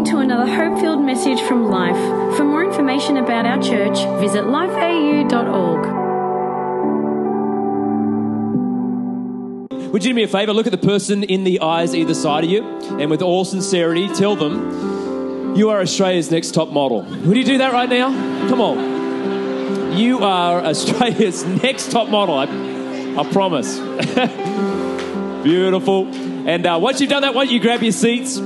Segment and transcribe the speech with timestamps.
[0.00, 1.96] listening to another hope filled message from Life.
[2.36, 5.86] For more information about our church, visit lifeau.org.
[9.92, 10.54] Would you do me a favor?
[10.54, 12.62] Look at the person in the eyes either side of you,
[12.98, 17.02] and with all sincerity, tell them you are Australia's next top model.
[17.02, 18.08] Would you do that right now?
[18.48, 19.98] Come on.
[19.98, 22.36] You are Australia's next top model.
[22.36, 22.44] I,
[23.20, 23.78] I promise.
[25.42, 26.06] Beautiful.
[26.48, 28.40] And uh, once you've done that, why don't you grab your seats,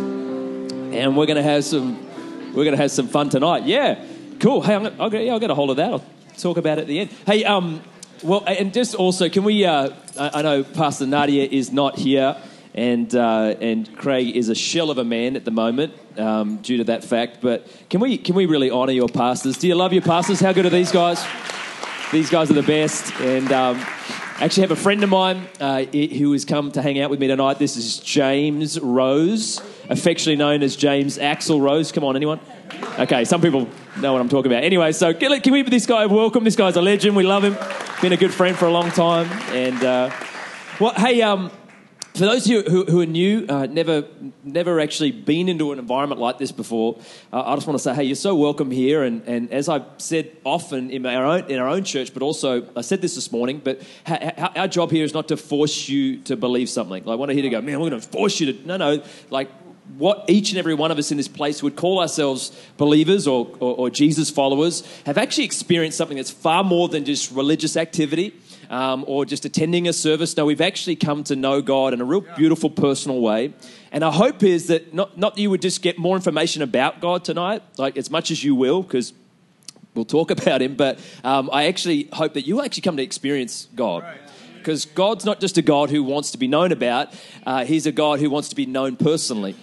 [0.94, 3.64] and we're gonna have some we're gonna have some fun tonight.
[3.64, 4.04] Yeah,
[4.38, 4.62] cool.
[4.62, 5.90] Hey, I'm, I'll, get, yeah, I'll get a hold of that.
[5.90, 6.04] I'll
[6.38, 7.10] talk about it at the end.
[7.26, 7.82] Hey, um,
[8.22, 9.64] well, and just also, can we?
[9.64, 12.36] Uh, I, I know Pastor Nadia is not here,
[12.74, 16.78] and uh, and Craig is a shell of a man at the moment um, due
[16.78, 17.38] to that fact.
[17.40, 19.58] But can we can we really honour your pastors?
[19.58, 20.40] Do you love your pastors?
[20.40, 21.24] How good are these guys?
[22.12, 23.52] These guys are the best, and.
[23.52, 23.84] Um,
[24.40, 27.28] actually have a friend of mine uh, who has come to hang out with me
[27.28, 27.58] tonight.
[27.60, 31.92] This is James Rose, affectionately known as James Axl Rose.
[31.92, 32.40] Come on, anyone?
[32.98, 33.68] Okay, some people
[34.00, 34.64] know what I'm talking about.
[34.64, 36.44] Anyway, so can, we give this guy a welcome?
[36.44, 37.16] This guy's a legend.
[37.16, 37.56] We love him.
[38.00, 39.26] Been a good friend for a long time.
[39.54, 40.10] And, uh,
[40.80, 41.50] well, hey, um,
[42.14, 44.04] for those you who, who are new, uh, never,
[44.44, 47.00] never actually been into an environment like this before,
[47.32, 49.02] uh, I just want to say, hey, you're so welcome here.
[49.02, 52.68] And, and as I've said often in our, own, in our own church, but also
[52.76, 55.88] I said this this morning, but ha- ha- our job here is not to force
[55.88, 57.04] you to believe something.
[57.04, 58.66] Like, I want to hear to go, man, we're going to force you to.
[58.66, 59.02] No, no.
[59.30, 59.50] Like,
[59.98, 63.46] what each and every one of us in this place would call ourselves believers or,
[63.60, 68.34] or, or Jesus followers have actually experienced something that's far more than just religious activity
[68.70, 70.36] um, or just attending a service.
[70.36, 73.52] No, we've actually come to know God in a real beautiful, personal way.
[73.92, 77.00] And our hope is that not, not that you would just get more information about
[77.00, 79.12] God tonight, like as much as you will, because
[79.94, 83.68] we'll talk about Him, but um, I actually hope that you'll actually come to experience
[83.74, 84.04] God.
[84.64, 87.12] Because God's not just a God who wants to be known about,
[87.44, 89.54] uh, He's a God who wants to be known personally.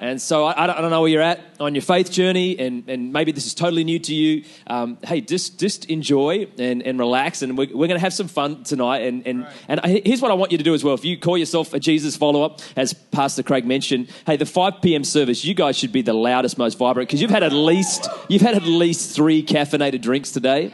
[0.00, 3.12] And so I, I, don't, know where you're at on your faith journey, and, and
[3.12, 4.44] maybe this is totally new to you.
[4.66, 8.26] Um, hey, just just enjoy and, and relax, and we're, we're going to have some
[8.28, 8.98] fun tonight.
[8.98, 9.54] And, and, right.
[9.68, 10.94] and here's what I want you to do as well.
[10.94, 15.04] If you call yourself a Jesus follower, as Pastor Craig mentioned, hey, the 5 p.m.
[15.04, 18.42] service, you guys should be the loudest, most vibrant, because you've had at least you've
[18.42, 20.72] had at least three caffeinated drinks today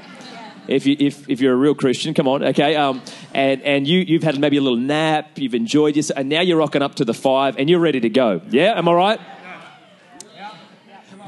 [0.69, 2.77] if you if, if you're a real Christian, come on, okay.
[2.77, 3.03] Um,
[3.33, 6.59] and and you you've had maybe a little nap, you've enjoyed yourself, and now you're
[6.59, 8.41] rocking up to the five, and you're ready to go.
[8.51, 9.21] Yeah, am I right?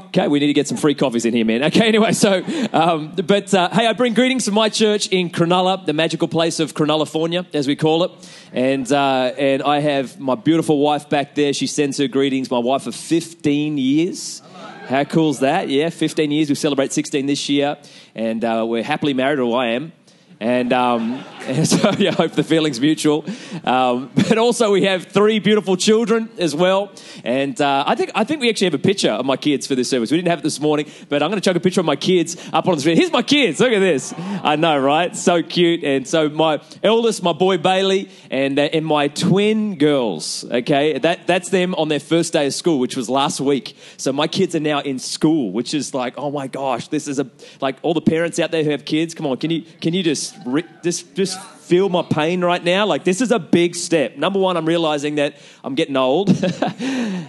[0.07, 1.63] Okay, we need to get some free coffees in here, man.
[1.65, 2.41] Okay, anyway, so,
[2.73, 6.59] um, but uh, hey, I bring greetings from my church in Cronulla, the magical place
[6.59, 8.11] of Cronullafornia, as we call it.
[8.53, 11.51] And, uh, and I have my beautiful wife back there.
[11.53, 14.41] She sends her greetings, my wife of 15 years.
[14.87, 15.67] How cool is that?
[15.67, 16.47] Yeah, 15 years.
[16.47, 17.77] We celebrate 16 this year,
[18.17, 19.93] and uh, we're happily married, or I am.
[20.39, 21.23] And, um,
[21.63, 23.23] so yeah, I hope the feeling's mutual.
[23.63, 26.91] Um, but also we have three beautiful children as well.
[27.23, 29.73] And uh, I think I think we actually have a picture of my kids for
[29.73, 30.11] this service.
[30.11, 31.95] We didn't have it this morning, but I'm going to chuck a picture of my
[31.95, 32.97] kids up on the screen.
[32.97, 33.61] Here's my kids.
[33.61, 34.13] Look at this.
[34.17, 35.15] I know, right?
[35.15, 35.85] So cute.
[35.85, 40.43] And so my eldest, my boy Bailey, and uh, and my twin girls.
[40.51, 43.77] Okay, that that's them on their first day of school, which was last week.
[43.95, 47.19] So my kids are now in school, which is like, oh my gosh, this is
[47.19, 47.27] a
[47.61, 49.13] like all the parents out there who have kids.
[49.13, 50.35] Come on, can you can you just
[50.83, 51.36] just just
[51.67, 52.85] feel my pain right now?
[52.85, 54.17] Like this is a big step.
[54.17, 56.29] Number one, I'm realizing that I'm getting old.
[56.43, 57.27] I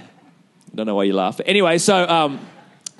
[0.74, 1.40] don't know why you laugh.
[1.44, 2.40] Anyway, so um,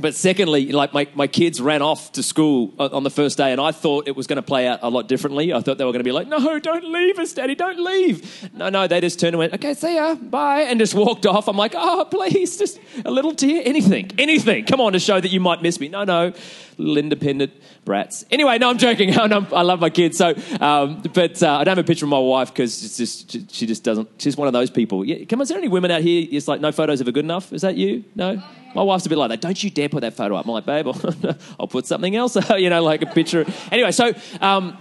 [0.01, 3.61] but secondly, like my, my kids ran off to school on the first day, and
[3.61, 5.53] I thought it was going to play out a lot differently.
[5.53, 8.49] I thought they were going to be like, "No, don't leave us, Daddy, don't leave."
[8.55, 11.49] No, no, they just turned and went, "Okay, see ya, bye," and just walked off.
[11.49, 14.67] I'm like, "Oh, please, just a little tear, anything, anything.
[14.67, 16.33] Come on to show that you might miss me." No, no,
[16.77, 17.53] little independent
[17.85, 18.25] brats.
[18.31, 19.19] Anyway, no, I'm joking.
[19.19, 22.19] I love my kids, so um, but uh, I don't have a picture of my
[22.21, 24.09] wife because it's just she just doesn't.
[24.19, 25.05] She's one of those people.
[25.05, 26.27] Yeah, come on, is there any women out here?
[26.31, 27.53] It's like no photos ever good enough.
[27.53, 28.05] Is that you?
[28.15, 28.41] No.
[28.75, 29.41] My wife's a bit like that.
[29.41, 30.45] Don't you dare put that photo up.
[30.45, 33.45] I'm like, babe, I'll, I'll put something else, you know, like a picture.
[33.73, 34.77] Anyway, so um,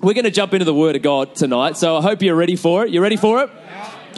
[0.00, 1.76] we're going to jump into the Word of God tonight.
[1.76, 2.90] So I hope you're ready for it.
[2.90, 3.50] You ready for it?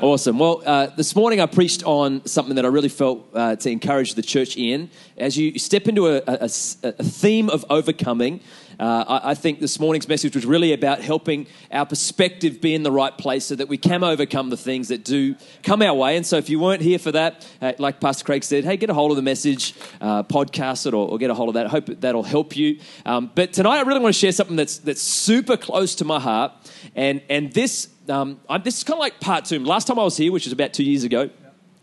[0.03, 0.39] Awesome.
[0.39, 4.15] Well, uh, this morning I preached on something that I really felt uh, to encourage
[4.15, 4.89] the church in.
[5.19, 6.45] As you step into a, a,
[6.85, 8.41] a theme of overcoming,
[8.81, 12.83] uh, I, I, think this morning's message was really about helping our perspective be in
[12.83, 16.17] the right place so that we can overcome the things that do come our way.
[16.17, 18.89] And so, if you weren't here for that, uh, like Pastor Craig said, hey, get
[18.89, 21.67] a hold of the message, uh, podcast it, or, or, get a hold of that.
[21.67, 22.81] I hope that'll help you.
[23.05, 26.19] Um, but tonight, I really want to share something that's that's super close to my
[26.19, 26.53] heart,
[26.97, 29.59] and and this um, this is kind of like part two.
[29.63, 31.29] Last time I was here, which was about two years ago,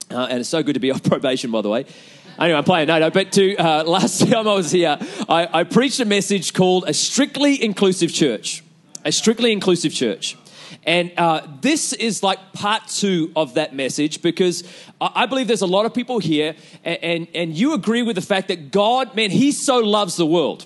[0.10, 1.86] uh, and it's so good to be off probation, by the way.
[2.40, 2.88] Anyway, I'm playing.
[2.88, 3.10] No, no.
[3.10, 4.98] But to uh, last time I was here,
[5.28, 8.64] I, I preached a message called a strictly inclusive church.
[9.06, 10.38] A strictly inclusive church.
[10.84, 14.64] And uh, this is like part two of that message because
[15.02, 18.22] I believe there's a lot of people here, and, and, and you agree with the
[18.22, 20.66] fact that God, man, He so loves the world.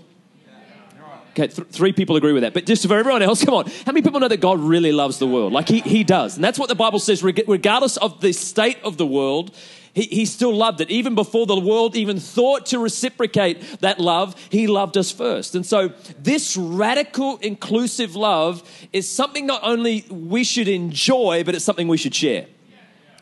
[1.32, 2.54] Okay, th- three people agree with that.
[2.54, 3.66] But just for everyone else, come on.
[3.86, 5.54] How many people know that God really loves the world?
[5.54, 6.36] Like he, he does.
[6.36, 9.56] And that's what the Bible says, reg- regardless of the state of the world,
[9.94, 10.90] he, he still loved it.
[10.90, 15.56] Even before the world even thought to reciprocate that love, he loved us first.
[15.56, 15.90] And so
[16.20, 21.98] this radical, inclusive love is something not only we should enjoy, but it's something we
[21.98, 22.48] should share.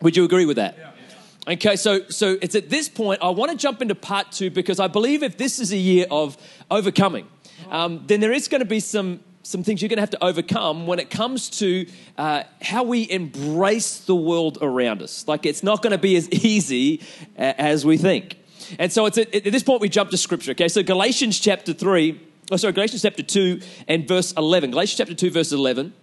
[0.01, 0.77] Would you agree with that?
[1.47, 4.79] Okay, so so it's at this point I want to jump into part two because
[4.79, 6.37] I believe if this is a year of
[6.69, 7.27] overcoming,
[7.69, 10.23] um, then there is going to be some some things you're going to have to
[10.23, 11.87] overcome when it comes to
[12.17, 15.27] uh, how we embrace the world around us.
[15.27, 17.01] Like it's not going to be as easy
[17.35, 18.37] as we think.
[18.77, 20.51] And so it's at, at this point we jump to scripture.
[20.51, 22.21] Okay, so Galatians chapter three,
[22.51, 24.71] oh sorry, Galatians chapter two and verse eleven.
[24.71, 25.93] Galatians chapter two verse eleven.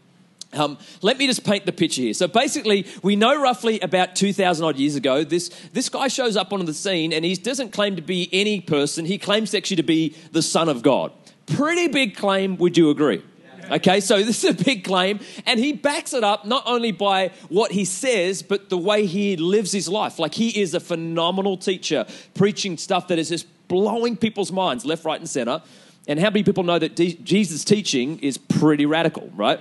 [0.53, 2.15] Um, let me just paint the picture here.
[2.15, 6.53] So basically, we know roughly about 2,000 odd years ago, this, this guy shows up
[6.53, 9.05] onto the scene and he doesn't claim to be any person.
[9.05, 11.13] He claims actually to be the Son of God.
[11.47, 13.23] Pretty big claim, would you agree?
[13.71, 17.31] Okay, so this is a big claim, and he backs it up not only by
[17.49, 20.19] what he says, but the way he lives his life.
[20.19, 25.05] Like he is a phenomenal teacher, preaching stuff that is just blowing people's minds left,
[25.05, 25.63] right, and center.
[26.09, 29.59] And how many people know that D- Jesus' teaching is pretty radical, right?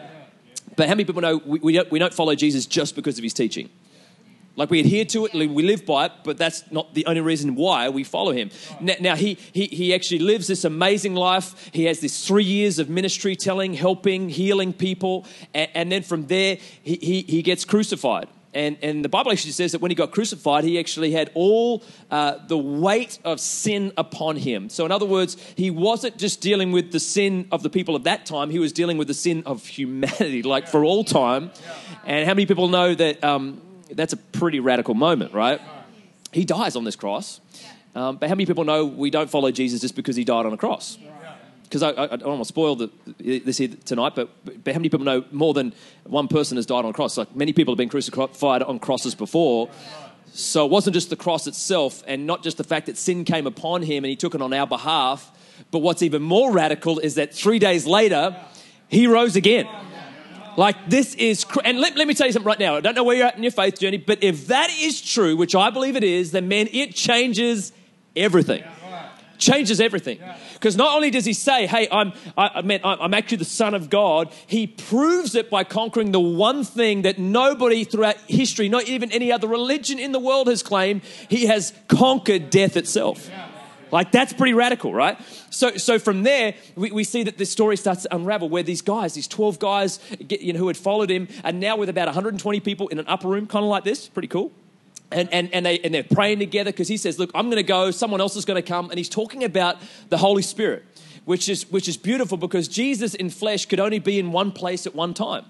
[0.76, 3.24] But how many people know we, we, don't, we don't follow Jesus just because of
[3.24, 3.70] his teaching?
[4.56, 7.56] Like we adhere to it, we live by it, but that's not the only reason
[7.56, 8.52] why we follow him.
[8.80, 11.70] Now, now he, he, he actually lives this amazing life.
[11.74, 15.26] He has this three years of ministry telling, helping, healing people.
[15.54, 18.30] And, and then from there, he, he, he gets crucified.
[18.56, 21.84] And, and the Bible actually says that when he got crucified, he actually had all
[22.10, 24.70] uh, the weight of sin upon him.
[24.70, 28.06] So, in other words, he wasn't just dealing with the sin of the people of
[28.06, 31.52] that time, he was dealing with the sin of humanity, like for all time.
[32.06, 33.62] And how many people know that um,
[33.92, 35.62] that's a pretty radical moment, right?
[36.32, 37.40] He dies on this cross.
[37.96, 40.54] Um, but how many people know we don't follow Jesus just because he died on
[40.54, 40.98] a cross?
[41.64, 44.30] Because I, I, I don't want to spoil the, this here tonight, but,
[44.64, 45.74] but how many people know more than
[46.04, 47.18] one person has died on a cross?
[47.18, 49.70] Like many people have been crucified on crosses before.
[50.34, 53.48] So it wasn't just the cross itself and not just the fact that sin came
[53.48, 55.32] upon him and he took it on our behalf.
[55.72, 58.36] But what's even more radical is that three days later,
[58.90, 59.68] he rose again.
[60.58, 62.76] Like this is, cr- and let, let me tell you something right now.
[62.76, 65.36] I don't know where you're at in your faith journey, but if that is true,
[65.36, 67.72] which I believe it is, then man, it changes
[68.16, 68.64] everything.
[69.38, 70.20] Changes everything.
[70.54, 73.74] Because not only does he say, "Hey, I'm, I, I mean, I'm actually the Son
[73.74, 78.88] of God," he proves it by conquering the one thing that nobody throughout history, not
[78.88, 81.02] even any other religion in the world, has claimed.
[81.28, 83.30] He has conquered death itself.
[83.96, 85.18] Like that's pretty radical, right?
[85.50, 88.82] So, so from there, we, we see that this story starts to unravel where these
[88.82, 92.08] guys, these 12 guys get, you know, who had followed him, are now with about
[92.08, 94.10] 120 people in an upper room, kind of like this.
[94.10, 94.52] Pretty cool.
[95.14, 97.64] And, and, and, they, and they're praying together because he says, Look, I'm going to
[97.64, 98.90] go, someone else is going to come.
[98.90, 99.78] And he's talking about
[100.10, 100.84] the Holy Spirit,
[101.24, 104.86] which is, which is beautiful because Jesus in flesh could only be in one place
[104.86, 105.46] at one time.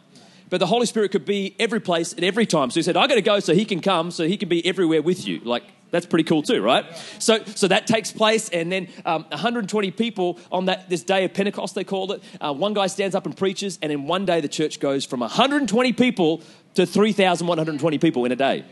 [0.51, 2.69] But the Holy Spirit could be every place at every time.
[2.69, 4.63] So he said, I got to go so he can come, so he can be
[4.68, 5.39] everywhere with you.
[5.39, 5.63] Like,
[5.95, 6.86] that's pretty cool too, right?
[7.19, 11.33] So, so that takes place, and then um, 120 people on that this day of
[11.33, 12.24] Pentecost, they called it.
[12.42, 15.21] Uh, one guy stands up and preaches, and in one day the church goes from
[15.21, 16.42] 120 people
[16.74, 18.65] to 3,120 people in a day.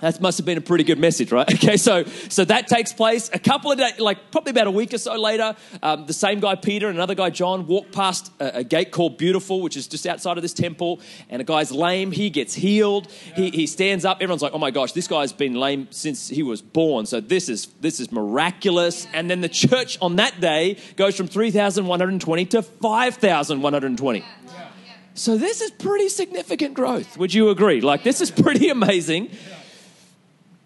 [0.00, 1.48] That must have been a pretty good message, right?
[1.60, 4.94] Okay, so so that takes place a couple of days, like probably about a week
[4.94, 5.54] or so later.
[5.82, 9.18] Um, the same guy Peter and another guy John walk past a, a, gate called
[9.18, 12.12] Beautiful, which is just outside of this temple, and a guy's lame.
[12.12, 13.10] He gets healed.
[13.36, 14.18] He, he stands up.
[14.22, 17.50] Everyone's like, "Oh my gosh, this guy's been lame since he was born." So this
[17.50, 19.06] is this is miraculous.
[19.12, 22.62] And then the church on that day goes from three thousand one hundred twenty to
[22.62, 24.24] five thousand one hundred twenty.
[25.14, 27.18] So this is pretty significant growth.
[27.18, 27.82] Would you agree?
[27.82, 29.30] Like this is pretty amazing.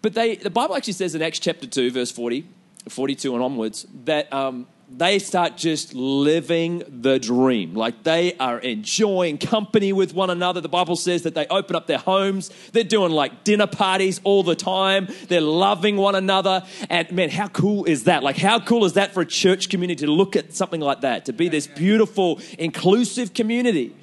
[0.05, 2.47] But they, the Bible actually says in Acts chapter 2, verse 40,
[2.89, 7.73] 42 and onwards, that um, they start just living the dream.
[7.73, 10.61] Like they are enjoying company with one another.
[10.61, 12.51] The Bible says that they open up their homes.
[12.71, 15.07] They're doing like dinner parties all the time.
[15.27, 16.61] They're loving one another.
[16.87, 18.21] And man, how cool is that?
[18.21, 21.25] Like, how cool is that for a church community to look at something like that,
[21.25, 23.95] to be this beautiful, inclusive community?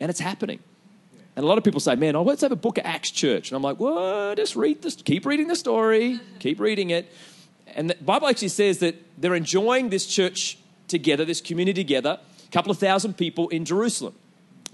[0.00, 0.58] And it's happening.
[1.38, 3.50] And a lot of people say, man, oh, let's have a book of Acts church.
[3.50, 7.12] And I'm like, well, just read this, keep reading the story, keep reading it.
[7.76, 12.50] And the Bible actually says that they're enjoying this church together, this community together, a
[12.50, 14.16] couple of thousand people in Jerusalem.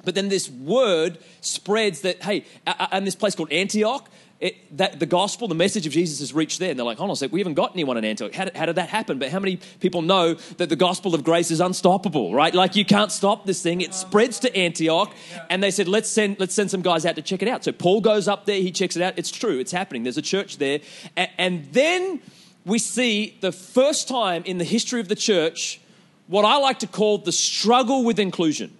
[0.07, 4.09] But then this word spreads that, hey, and this place called Antioch,
[4.45, 6.69] it, that the gospel, the message of Jesus has reached there.
[6.69, 8.35] And they're like, hold on a sec, we haven't got anyone in Antioch.
[8.35, 9.19] How did, how did that happen?
[9.19, 12.53] But how many people know that the gospel of grace is unstoppable, right?
[12.55, 13.81] Like you can't stop this thing.
[13.81, 15.15] It spreads to Antioch.
[15.49, 17.65] And they said, let's send, let's send some guys out to check it out.
[17.65, 19.15] So Paul goes up there, he checks it out.
[19.17, 20.03] It's true, it's happening.
[20.03, 20.81] There's a church there.
[21.17, 22.21] And, and then
[22.67, 25.81] we see the first time in the history of the church
[26.27, 28.77] what I like to call the struggle with inclusion.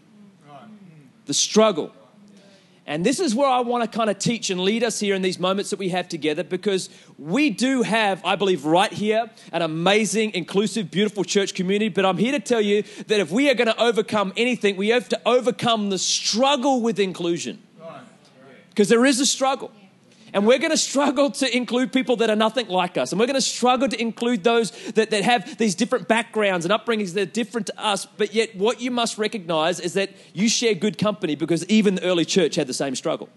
[1.25, 1.91] The struggle.
[2.87, 5.23] And this is where I want to kind of teach and lead us here in
[5.23, 9.63] these moments that we have together because we do have, I believe, right here, an
[9.63, 11.89] amazing, inclusive, beautiful church community.
[11.89, 14.89] But I'm here to tell you that if we are going to overcome anything, we
[14.89, 17.63] have to overcome the struggle with inclusion.
[18.69, 19.71] Because there is a struggle.
[20.35, 23.13] And we're going to struggle to include people that are nothing like us.
[23.13, 26.75] And we're going to struggle to include those that, that have these different backgrounds and
[26.75, 28.05] upbringings that are different to us.
[28.05, 32.03] But yet, what you must recognize is that you share good company because even the
[32.03, 33.29] early church had the same struggle.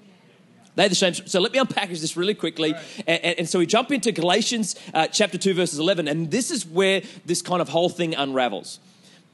[0.73, 1.13] They had the same.
[1.13, 2.73] So let me unpackage this really quickly.
[3.05, 6.07] And, and, and so we jump into Galatians uh, chapter 2, verses 11.
[6.07, 8.79] And this is where this kind of whole thing unravels.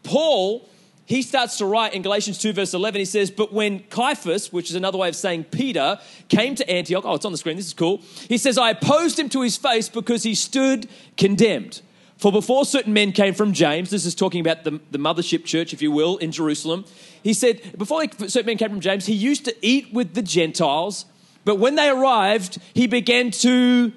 [0.04, 0.68] Paul
[1.06, 3.00] he starts to write in Galatians 2, verse 11.
[3.00, 7.04] He says, But when Cephas, which is another way of saying Peter, came to Antioch,
[7.06, 8.02] oh, it's on the screen, this is cool.
[8.30, 11.82] He says, I opposed him to his face because he stood condemned.
[12.18, 15.74] For before certain men came from James, this is talking about the, the mothership church,
[15.74, 16.86] if you will, in Jerusalem.
[17.22, 21.06] He said, Before certain men came from James, he used to eat with the Gentiles,
[21.44, 23.92] but when they arrived, he began to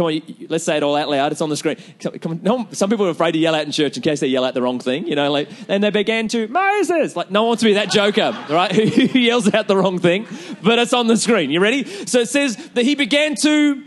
[0.00, 1.30] Come on, let's say it all out loud.
[1.30, 1.76] It's on the screen.
[1.98, 4.44] Come on, some people are afraid to yell out in church in case they yell
[4.44, 5.30] out the wrong thing, you know.
[5.30, 7.14] Like, and they began to Moses.
[7.16, 8.72] Like, no one wants to be that joker, right?
[8.74, 10.26] Who yells out the wrong thing,
[10.62, 11.50] but it's on the screen.
[11.50, 11.84] You ready?
[12.06, 13.84] So it says that he began to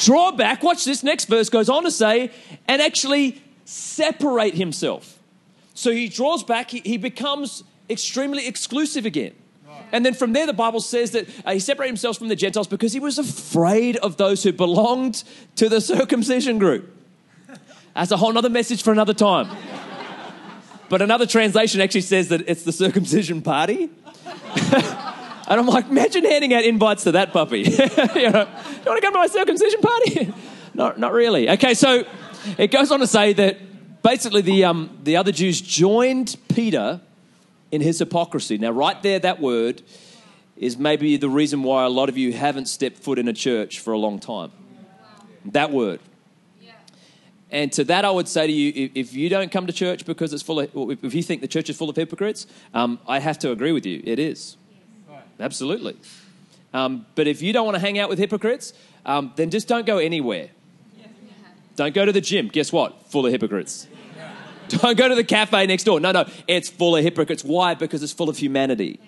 [0.00, 0.62] draw back.
[0.62, 1.02] Watch this.
[1.02, 2.30] Next verse goes on to say,
[2.68, 5.18] and actually separate himself.
[5.72, 6.70] So he draws back.
[6.70, 9.32] He, he becomes extremely exclusive again.
[9.92, 12.66] And then from there, the Bible says that uh, he separated himself from the Gentiles
[12.66, 15.22] because he was afraid of those who belonged
[15.56, 16.92] to the circumcision group.
[17.94, 19.48] That's a whole other message for another time.
[20.88, 23.88] But another translation actually says that it's the circumcision party.
[24.72, 27.60] and I'm like, imagine handing out invites to that puppy.
[27.62, 27.78] you, know,
[28.14, 28.46] you want
[28.84, 30.32] to come to my circumcision party?
[30.74, 31.50] not, not really.
[31.50, 32.04] Okay, so
[32.58, 37.00] it goes on to say that basically the, um, the other Jews joined Peter
[37.70, 38.58] in his hypocrisy.
[38.58, 39.82] Now, right there, that word
[40.56, 43.80] is maybe the reason why a lot of you haven't stepped foot in a church
[43.80, 44.50] for a long time.
[45.46, 46.00] That word.
[47.50, 50.32] And to that, I would say to you, if you don't come to church because
[50.32, 50.68] it's full of,
[51.04, 53.86] if you think the church is full of hypocrites, um, I have to agree with
[53.86, 54.02] you.
[54.04, 54.56] It is.
[55.38, 55.96] Absolutely.
[56.74, 58.72] Um, but if you don't want to hang out with hypocrites,
[59.04, 60.48] um, then just don't go anywhere.
[61.76, 62.48] Don't go to the gym.
[62.48, 63.06] Guess what?
[63.10, 63.86] Full of hypocrites.
[64.68, 66.00] Don't go to the cafe next door.
[66.00, 67.44] No, no, it's full of hypocrites.
[67.44, 67.74] Why?
[67.74, 69.00] Because it's full of humanity.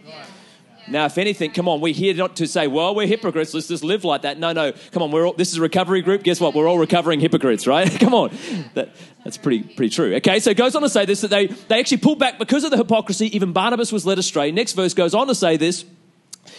[0.91, 3.85] Now, if anything, come on, we're here not to say, well, we're hypocrites, let's just
[3.85, 4.39] live like that.
[4.39, 6.23] No, no, come on, we're all, this is a recovery group.
[6.23, 6.55] Guess what?
[6.55, 7.91] We're all recovering hypocrites, right?
[8.01, 8.31] come on.
[8.75, 10.15] That, that's pretty, pretty true.
[10.17, 12.65] Okay, so it goes on to say this that they, they actually pulled back because
[12.65, 13.35] of the hypocrisy.
[13.37, 14.51] Even Barnabas was led astray.
[14.51, 15.85] Next verse goes on to say this.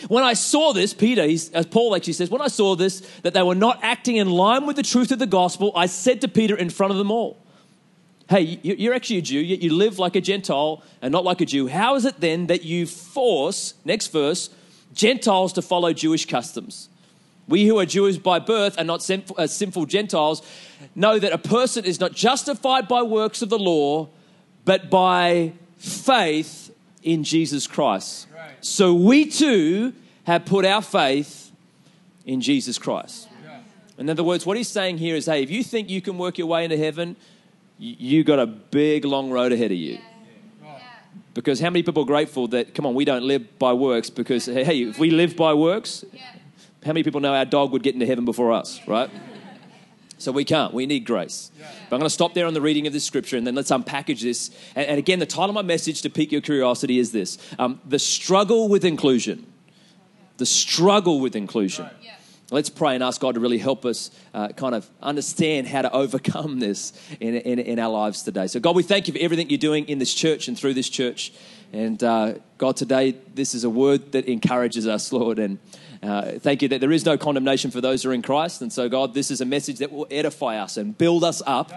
[0.08, 3.42] When I saw this, Peter, as Paul actually says, when I saw this, that they
[3.42, 6.56] were not acting in line with the truth of the gospel, I said to Peter
[6.56, 7.42] in front of them all,
[8.30, 11.46] hey, you're actually a Jew, yet you live like a Gentile and not like a
[11.46, 11.68] Jew.
[11.68, 14.52] How is it then that you force, next verse,
[14.94, 16.90] Gentiles to follow Jewish customs?
[17.48, 20.44] We who are Jews by birth and not sinful, uh, sinful Gentiles
[20.94, 24.10] know that a person is not justified by works of the law,
[24.64, 26.72] but by faith
[27.02, 28.28] in Jesus Christ.
[28.32, 28.64] Right.
[28.64, 29.94] So we too
[30.26, 31.52] have put our faith
[32.26, 33.28] in Jesus Christ.
[33.44, 33.62] Yeah.
[33.98, 36.38] In other words, what he's saying here is hey, if you think you can work
[36.38, 37.16] your way into heaven,
[37.80, 39.98] you got a big long road ahead of you.
[41.34, 44.46] Because how many people are grateful that, come on, we don't live by works because,
[44.46, 46.04] hey, if we live by works,
[46.84, 49.10] how many people know our dog would get into heaven before us, right?
[50.20, 50.74] So we can't.
[50.74, 51.50] We need grace.
[51.58, 53.72] But I'm going to stop there on the reading of this scripture and then let's
[53.72, 54.52] unpackage this.
[54.76, 57.80] And, and again, the title of my message to pique your curiosity is this um,
[57.86, 59.48] The Struggle with Inclusion.
[60.36, 61.86] The Struggle with Inclusion.
[61.86, 61.94] Right.
[62.52, 65.94] Let's pray and ask God to really help us uh, kind of understand how to
[65.94, 68.48] overcome this in, in, in, our lives today.
[68.48, 70.90] So, God, we thank you for everything you're doing in this church and through this
[70.90, 71.32] church.
[71.72, 75.38] And uh, God, today, this is a word that encourages us, Lord.
[75.38, 75.60] And
[76.02, 78.64] uh, thank you that there is no condemnation for those who are in Christ.
[78.64, 81.72] And so, God, this is a message that will edify us and build us up.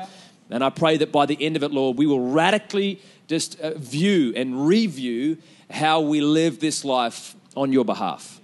[0.49, 3.75] And I pray that by the end of it, Lord, we will radically just uh,
[3.77, 5.37] view and review
[5.71, 8.41] how we live this life on your behalf.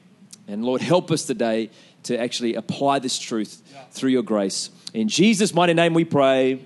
[0.46, 1.70] And Lord, help us today
[2.08, 3.62] to actually apply this truth
[3.92, 4.70] through your grace.
[4.94, 6.60] In Jesus' mighty name we pray.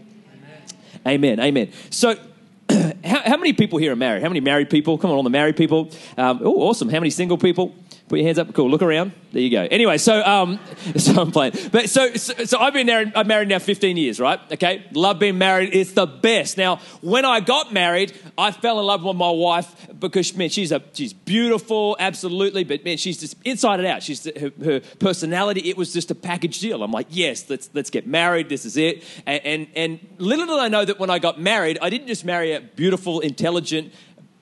[1.07, 1.39] Amen.
[1.39, 1.41] Amen.
[1.41, 1.73] Amen.
[1.91, 2.15] So,
[2.71, 4.23] how, how, many people here are married?
[4.23, 4.99] How many married people?
[4.99, 5.91] Come on, all the married people.
[6.17, 6.89] Um, oh, awesome.
[6.89, 7.75] How many single people?
[8.13, 8.53] Put your hands up.
[8.53, 8.69] Cool.
[8.69, 9.13] Look around.
[9.33, 9.63] There you go.
[9.63, 10.61] Anyway, so um,
[10.99, 11.55] so I'm playing.
[11.73, 13.11] But so so, so I've been there.
[13.17, 14.39] I'm married now 15 years, right?
[14.53, 14.85] Okay.
[14.93, 15.71] Love being married.
[15.73, 16.59] It's the best.
[16.59, 20.73] Now, when I got married, I fell in love with my wife because man, she's
[20.73, 22.65] a she's beautiful, absolutely.
[22.65, 24.03] But man, she's just inside and out.
[24.03, 25.71] She's her, her personality.
[25.71, 26.83] It was just a package deal.
[26.83, 28.51] I'm like, yes, let's let's get married.
[28.51, 29.05] This is it.
[29.25, 32.27] And and, and little did I know that when I got married, I didn't just
[32.27, 33.91] marry a beautiful, intelligent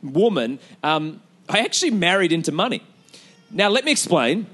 [0.03, 0.59] woman.
[0.83, 2.83] Um, I actually married into money.
[3.50, 4.47] Now, let me explain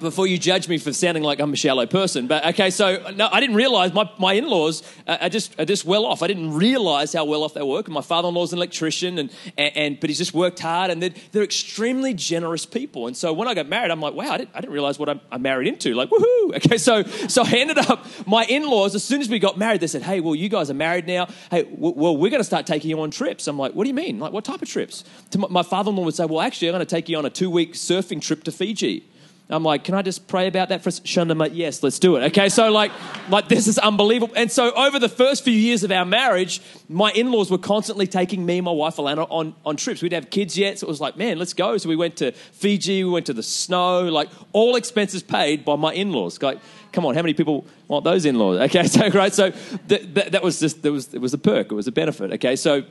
[0.00, 2.26] before you judge me for sounding like I'm a shallow person.
[2.26, 5.84] But okay, so no, I didn't realize my, my in laws are just, are just
[5.84, 6.22] well off.
[6.22, 7.60] I didn't realize how well off they.
[7.60, 10.90] And my father in law's an electrician, and, and, and, but he's just worked hard,
[10.90, 13.06] and they're, they're extremely generous people.
[13.06, 15.08] And so when I got married, I'm like, wow, I didn't, I didn't realize what
[15.08, 15.94] I'm, I'm married into.
[15.94, 16.38] Like, woohoo.
[16.58, 19.80] Okay, so, so I ended up, my in laws, as soon as we got married,
[19.80, 21.28] they said, hey, well, you guys are married now.
[21.50, 23.46] Hey, w- well, we're going to start taking you on trips.
[23.46, 24.18] I'm like, what do you mean?
[24.18, 25.04] Like, what type of trips?
[25.30, 27.16] To my, my father in law would say, well, actually, I'm going to take you
[27.16, 29.04] on a two week surfing trip to Fiji.
[29.50, 31.48] I'm like, can I just pray about that for Shandama?
[31.50, 32.24] Yes, let's do it.
[32.26, 32.92] Okay, so like,
[33.30, 34.34] like this is unbelievable.
[34.36, 38.44] And so over the first few years of our marriage, my in-laws were constantly taking
[38.44, 40.02] me and my wife Alana on, on trips.
[40.02, 41.78] We didn't have kids yet, so it was like, man, let's go.
[41.78, 45.76] So we went to Fiji, we went to the snow, like all expenses paid by
[45.76, 46.42] my in-laws.
[46.42, 46.58] Like,
[46.92, 48.58] come on, how many people want those in-laws?
[48.68, 49.50] Okay, so right, so
[49.86, 52.32] that, that, that was just that was it was a perk, it was a benefit.
[52.34, 52.82] Okay, so.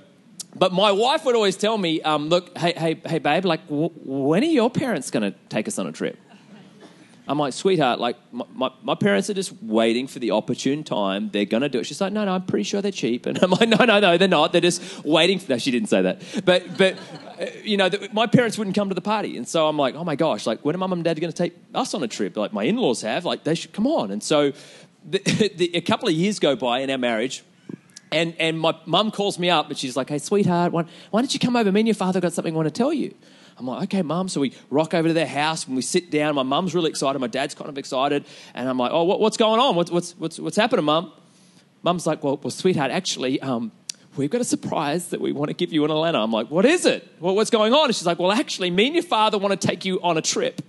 [0.56, 3.92] But my wife would always tell me, um, "Look, hey, hey, hey, babe, like, w-
[4.04, 6.18] when are your parents going to take us on a trip?"
[7.28, 11.30] I'm like, sweetheart, like my, my, my, parents are just waiting for the opportune time.
[11.30, 11.86] They're to do it.
[11.86, 13.26] She's like, no, no, I'm pretty sure they're cheap.
[13.26, 14.54] And I'm like, no, no, no, they're not.
[14.54, 15.40] They're just waiting.
[15.40, 15.52] For...
[15.52, 16.22] No, she didn't say that.
[16.46, 16.98] But, but
[17.40, 19.36] uh, you know, the, my parents wouldn't come to the party.
[19.36, 21.54] And so I'm like, oh my gosh, like when are mum and dad to take
[21.76, 22.38] us on a trip?
[22.38, 24.10] Like my in-laws have, like they should come on.
[24.12, 24.54] And so
[25.06, 25.20] the,
[25.56, 27.44] the, a couple of years go by in our marriage.
[28.10, 31.34] And, and my mum calls me up and she's like, hey, sweetheart, why, why don't
[31.34, 31.70] you come over?
[31.74, 33.14] Me and your father got something I want to tell you.
[33.58, 34.30] I'm like, okay, mum.
[34.30, 36.36] So we rock over to their house and we sit down.
[36.36, 37.18] My mum's really excited.
[37.20, 38.26] My dad's kind of excited.
[38.54, 39.76] And I'm like, oh, what, what's going on?
[39.76, 41.12] What's, what's, what's, what's happening, mum?
[41.82, 43.72] Mum's like, well, well sweetheart, actually, um,
[44.16, 46.24] we've got a surprise that we want to give you in Alana.
[46.24, 47.08] I'm like, what is it?
[47.20, 47.86] Well, what's going on?
[47.86, 50.22] And she's like, well, actually, me and your father want to take you on a
[50.22, 50.62] trip.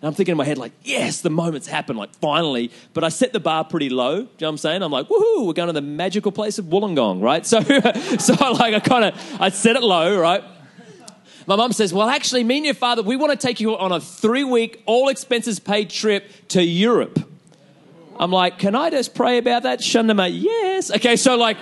[0.00, 2.70] And I'm thinking in my head, like, yes, the moment's happened, like, finally.
[2.94, 4.14] But I set the bar pretty low.
[4.14, 4.82] Do you know what I'm saying?
[4.82, 7.44] I'm like, woohoo, we're going to the magical place of Wollongong, right?
[7.44, 7.60] So,
[8.18, 10.44] so like, I kind of, I set it low, right?
[11.48, 13.90] My mum says, Well, actually, me and your father, we want to take you on
[13.90, 17.18] a three week, all expenses paid trip to Europe.
[18.18, 19.78] I'm like, Can I just pray about that?
[19.78, 20.90] Shandama, yes.
[20.90, 21.56] Okay, so like,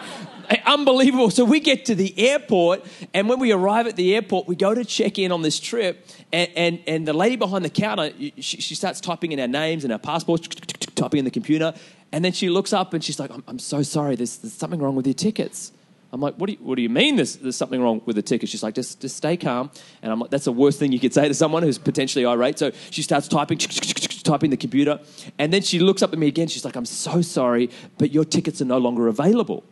[0.50, 1.30] eh, unbelievable.
[1.30, 4.74] So we get to the airport, and when we arrive at the airport, we go
[4.74, 8.60] to check in on this trip, and, and, and the lady behind the counter, she,
[8.60, 10.48] she starts typing in our names and our passports,
[10.96, 11.72] typing in the computer,
[12.10, 14.80] and then she looks up and she's like, I'm, I'm so sorry, there's, there's something
[14.80, 15.70] wrong with your tickets.
[16.16, 18.22] I'm like, what do you, what do you mean there's, there's something wrong with the
[18.22, 18.48] ticket?
[18.48, 19.70] She's like, just, just stay calm.
[20.00, 22.58] And I'm like, that's the worst thing you could say to someone who's potentially irate.
[22.58, 24.98] So she starts typing, typing the computer.
[25.38, 26.48] And then she looks up at me again.
[26.48, 29.62] She's like, I'm so sorry, but your tickets are no longer available.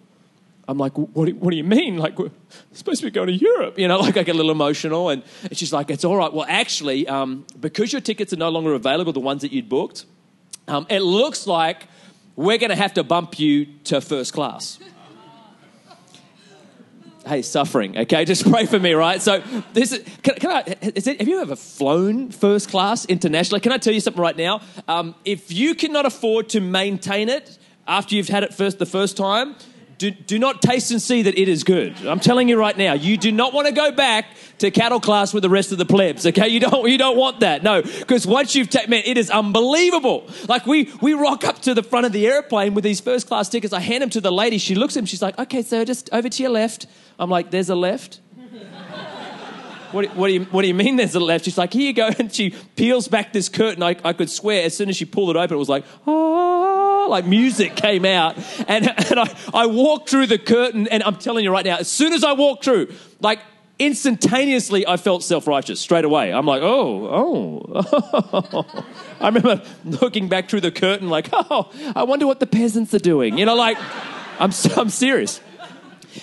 [0.69, 1.97] I'm like, what do, what do you mean?
[1.97, 2.31] Like, we're
[2.73, 3.79] supposed to be going to Europe.
[3.79, 5.09] You know, like I get a little emotional.
[5.09, 6.31] And, and she's like, it's all right.
[6.31, 10.05] Well, actually, um, because your tickets are no longer available, the ones that you'd booked,
[10.69, 11.87] um, it looks like
[12.37, 14.79] we're going to have to bump you to first class
[17.27, 18.25] hey, suffering, okay?
[18.25, 19.21] Just pray for me, right?
[19.21, 23.61] So, this is, can, can I, it, have you ever flown first class internationally?
[23.61, 24.61] Can I tell you something right now?
[24.89, 29.17] Um, if you cannot afford to maintain it after you've had it first the first
[29.17, 29.57] time,
[29.99, 31.95] do, do not taste and see that it is good.
[32.07, 34.27] I'm telling you right now, you do not want to go back
[34.59, 36.49] to cattle class with the rest of the plebs, okay?
[36.49, 37.83] You don't, you don't want that, no.
[37.83, 40.29] Because once you've taken, man, it is unbelievable.
[40.49, 43.49] Like we, we rock up to the front of the airplane with these first class
[43.49, 43.73] tickets.
[43.73, 44.59] I hand them to the lady.
[44.59, 45.07] She looks at them.
[45.07, 46.87] She's like, okay, sir, just over to your left.
[47.19, 48.21] I'm like, there's a left.
[49.95, 51.45] What, what, do you, what do you mean there's a left?
[51.45, 52.11] She's like, here you go.
[52.19, 53.83] And she peels back this curtain.
[53.83, 57.07] I, I could swear as soon as she pulled it open, it was like, oh,
[57.11, 58.37] like music came out.
[58.67, 61.89] And, and I, I walked through the curtain, and I'm telling you right now, as
[61.89, 63.41] soon as I walked through, like
[63.79, 66.33] instantaneously, I felt self righteous straight away.
[66.33, 68.85] I'm like, oh, oh.
[69.21, 72.99] I remember looking back through the curtain, like, oh, I wonder what the peasants are
[72.99, 73.39] doing.
[73.39, 73.77] You know, like,
[74.41, 75.41] I'm, I'm serious.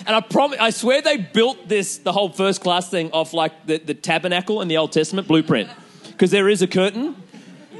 [0.06, 3.66] And I promise, I swear they built this, the whole first class thing off like
[3.66, 5.70] the, the tabernacle in the Old Testament blueprint.
[6.06, 7.16] Because there is a curtain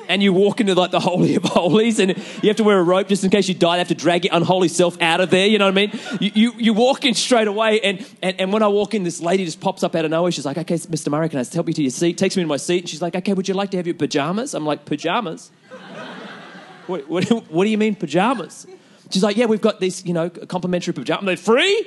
[0.08, 2.82] and you walk into like the holy of holies and you have to wear a
[2.82, 3.76] rope just in case you die.
[3.76, 5.46] They have to drag your unholy self out of there.
[5.46, 6.00] You know what I mean?
[6.20, 9.20] You, you, you walk in straight away and, and, and when I walk in, this
[9.20, 10.32] lady just pops up out of nowhere.
[10.32, 11.10] She's like, okay, Mr.
[11.10, 12.18] Murray, can I help you to your seat?
[12.18, 13.94] Takes me to my seat and she's like, okay, would you like to have your
[13.94, 14.54] pajamas?
[14.54, 15.50] I'm like, pajamas?
[16.86, 18.66] what, what, what do you mean pajamas?
[19.10, 21.22] She's like, yeah, we've got these, you know, complimentary pajamas.
[21.22, 21.86] Are They're free?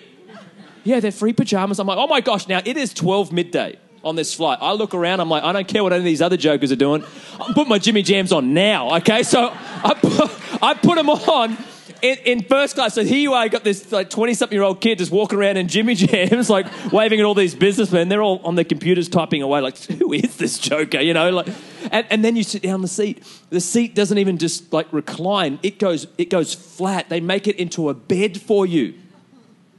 [0.85, 1.79] Yeah, they're free pajamas.
[1.79, 4.59] I'm like, oh my gosh, now it is 12 midday on this flight.
[4.61, 6.77] I look around, I'm like, I don't care what any of these other jokers are
[6.77, 7.03] doing.
[7.41, 9.23] I put my Jimmy Jams on now, okay?
[9.23, 11.57] So I put, I put them on
[12.03, 12.93] in, in, first class.
[12.93, 15.39] So here you are, you got this like 20 something year old kid just walking
[15.39, 18.07] around in Jimmy Jams, like waving at all these businessmen.
[18.07, 21.01] They're all on their computers typing away, like, who is this joker?
[21.01, 21.47] You know, like,
[21.91, 23.23] and, and then you sit down the seat.
[23.49, 27.09] The seat doesn't even just like recline, it goes, it goes flat.
[27.09, 28.93] They make it into a bed for you.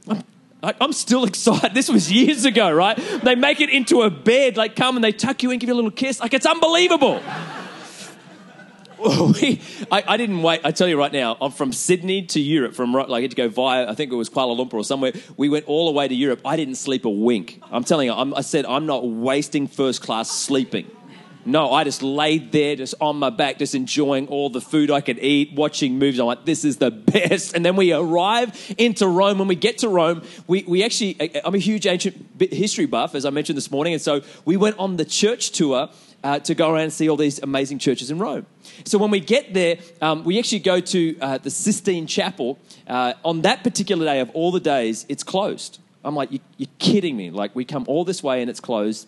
[0.09, 0.23] I'm,
[0.79, 1.73] I'm still excited.
[1.73, 2.97] This was years ago, right?
[3.23, 5.73] They make it into a bed, like come and they tuck you in, give you
[5.73, 6.19] a little kiss.
[6.19, 7.21] Like it's unbelievable.
[9.41, 10.61] we, I, I, didn't wait.
[10.63, 12.73] I tell you right now, I'm from Sydney to Europe.
[12.73, 15.13] From like I had to go via, I think it was Kuala Lumpur or somewhere.
[15.35, 16.41] We went all the way to Europe.
[16.43, 17.61] I didn't sleep a wink.
[17.71, 20.89] I'm telling you, I'm, I said I'm not wasting first class sleeping.
[21.47, 24.99] No, I just laid there, just on my back, just enjoying all the food I
[24.99, 26.19] could eat, watching movies.
[26.19, 27.55] I'm like, this is the best.
[27.55, 29.39] And then we arrive into Rome.
[29.39, 33.23] When we get to Rome, we, we actually, I'm a huge ancient history buff, as
[33.23, 33.93] I mentioned this morning.
[33.93, 35.89] And so we went on the church tour
[36.21, 38.45] uh, to go around and see all these amazing churches in Rome.
[38.83, 42.59] So when we get there, um, we actually go to uh, the Sistine Chapel.
[42.85, 45.79] Uh, on that particular day of all the days, it's closed.
[46.03, 47.31] I'm like, you, you're kidding me.
[47.31, 49.07] Like, we come all this way and it's closed.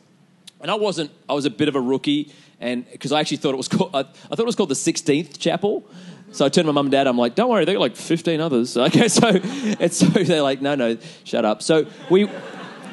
[0.62, 3.54] And I wasn't, I was a bit of a rookie, and because I actually thought
[3.54, 5.90] it was called, I, I thought it was called the 16th Chapel.
[6.32, 7.08] So I turned to my mum and dad.
[7.08, 10.62] I'm like, "Don't worry, they got like 15 others." Okay, so it's so they're like,
[10.62, 12.30] "No, no, shut up." So we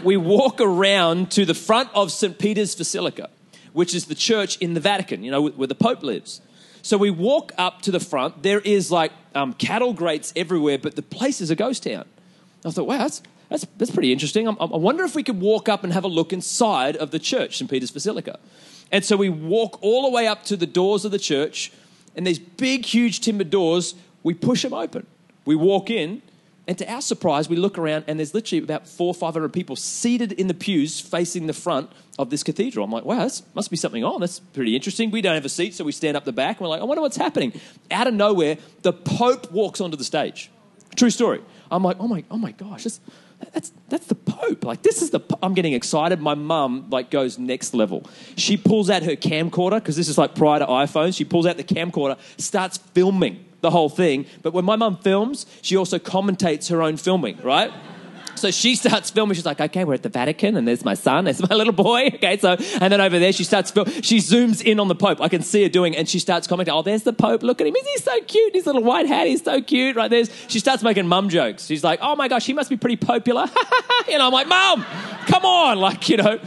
[0.04, 2.38] we walk around to the front of St.
[2.38, 3.28] Peter's Basilica,
[3.72, 6.40] which is the church in the Vatican, you know, where the Pope lives.
[6.82, 8.44] So we walk up to the front.
[8.44, 12.04] There is like um, cattle grates everywhere, but the place is a ghost town.
[12.64, 14.48] I thought, wow, that's, that's, that's pretty interesting.
[14.48, 17.18] I, I wonder if we could walk up and have a look inside of the
[17.18, 17.70] church, St.
[17.70, 18.38] Peter's Basilica.
[18.92, 21.72] And so we walk all the way up to the doors of the church,
[22.14, 25.06] and these big, huge timber doors, we push them open.
[25.44, 26.22] We walk in,
[26.68, 29.52] and to our surprise, we look around and there's literally about four or five hundred
[29.52, 32.84] people seated in the pews facing the front of this cathedral.
[32.84, 34.20] I'm like, wow, this must be something on.
[34.20, 35.12] That's pretty interesting.
[35.12, 36.84] We don't have a seat, so we stand up the back and we're like, I
[36.84, 37.52] wonder what's happening.
[37.90, 40.50] Out of nowhere, the Pope walks onto the stage.
[40.96, 41.40] True story.
[41.70, 42.98] I'm like, oh my, oh my gosh, this,
[43.52, 44.64] that's that's the Pope.
[44.64, 45.20] Like this is the.
[45.42, 46.20] I'm getting excited.
[46.20, 48.08] My mum like goes next level.
[48.36, 51.16] She pulls out her camcorder because this is like prior to iPhones.
[51.16, 54.26] She pulls out the camcorder, starts filming the whole thing.
[54.42, 57.72] But when my mum films, she also commentates her own filming, right?
[58.36, 59.34] So she starts filming.
[59.34, 62.10] She's like, okay, we're at the Vatican, and there's my son, there's my little boy.
[62.16, 63.72] Okay, so and then over there she starts.
[64.00, 65.20] She zooms in on the Pope.
[65.20, 66.72] I can see her doing, and she starts commenting.
[66.74, 67.42] Oh, there's the Pope.
[67.42, 67.76] Look at him.
[67.76, 68.54] Isn't he so cute?
[68.54, 69.26] His little white hat.
[69.26, 69.96] He's so cute.
[69.96, 70.30] Right there's.
[70.48, 71.66] She starts making mum jokes.
[71.66, 73.46] She's like, oh my gosh, he must be pretty popular.
[74.08, 74.84] you know, I'm like, mum,
[75.26, 76.40] come on, like you know.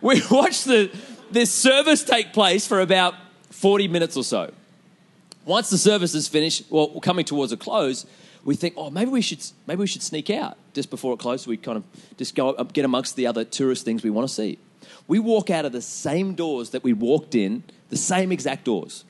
[0.00, 0.90] We watched the
[1.30, 3.14] this service take place for about
[3.50, 4.52] 40 minutes or so.
[5.44, 8.06] Once the service is finished, well, coming towards a close,
[8.44, 11.46] we think, oh, maybe we should maybe we should sneak out just before it closes.
[11.46, 11.84] We kind of
[12.16, 14.58] just go up, get amongst the other tourist things we want to see.
[15.08, 19.04] We walk out of the same doors that we walked in, the same exact doors.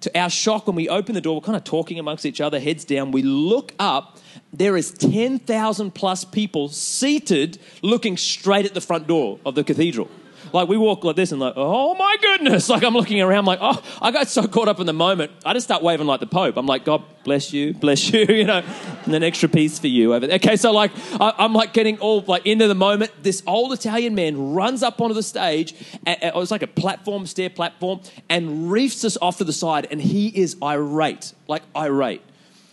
[0.00, 2.60] To our shock, when we open the door, we're kind of talking amongst each other,
[2.60, 3.10] heads down.
[3.10, 4.18] We look up.
[4.52, 10.08] There is 10,000 plus people seated looking straight at the front door of the cathedral.
[10.52, 12.68] Like we walk like this and like, oh my goodness.
[12.68, 15.32] Like I'm looking around like, oh, I got so caught up in the moment.
[15.44, 16.56] I just start waving like the Pope.
[16.56, 18.62] I'm like, God bless you, bless you, you know,
[19.04, 20.36] and an extra piece for you over there.
[20.36, 23.10] Okay, so like I, am like getting all like into the moment.
[23.22, 25.74] This old Italian man runs up onto the stage.
[26.06, 29.52] And, oh, it was like a platform, stair platform, and reefs us off to the
[29.52, 29.86] side.
[29.90, 32.22] And he is irate, like irate.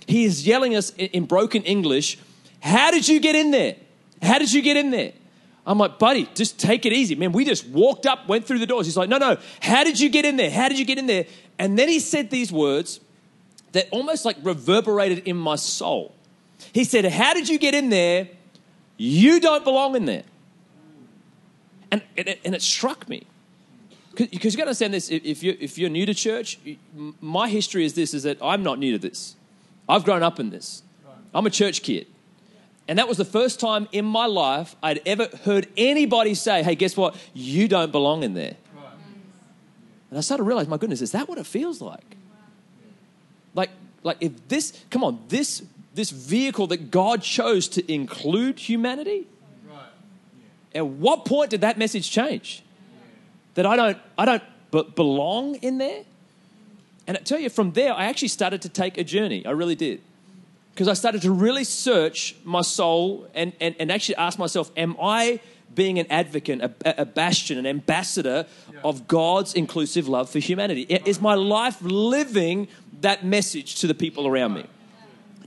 [0.07, 2.17] He is yelling us in broken English,
[2.61, 3.75] How did you get in there?
[4.21, 5.13] How did you get in there?
[5.67, 7.15] I'm like, buddy, just take it easy.
[7.15, 8.86] Man, we just walked up, went through the doors.
[8.86, 10.51] He's like, no, no, how did you get in there?
[10.51, 11.25] How did you get in there?
[11.58, 12.99] And then he said these words
[13.71, 16.15] that almost like reverberated in my soul.
[16.71, 18.30] He said, How did you get in there?
[18.97, 20.23] You don't belong in there.
[21.91, 23.25] And, and, it, and it struck me.
[24.15, 25.10] Because you've got to understand this.
[25.10, 26.58] If you're, if you're new to church,
[27.19, 29.36] my history is this, is that I'm not new to this.
[29.89, 30.84] I've grown up in this.
[31.34, 32.08] I'm a church kid.
[32.88, 36.76] And that was the first time in my life I'd ever heard anybody say, hey,
[36.76, 37.15] guess what?
[37.34, 38.56] You don't belong in there.
[40.12, 42.15] And I started to realize, my goodness, is that what it feels like?
[43.56, 43.71] Like,
[44.04, 45.63] like if this, come on, this,
[45.95, 49.28] this vehicle that God chose to include humanity,
[50.76, 52.62] at what point did that message change?
[53.56, 56.04] That I don't, I don't b- belong in there?
[57.08, 59.45] And I tell you, from there, I actually started to take a journey.
[59.45, 60.02] I really did
[60.75, 64.97] because I started to really search my soul and, and, and actually ask myself, am
[65.01, 65.39] I
[65.73, 68.79] being an advocate, a, a bastion, an ambassador yeah.
[68.83, 70.81] of God's inclusive love for humanity?
[70.81, 72.67] Is my life living
[72.99, 74.65] that message to the people around me?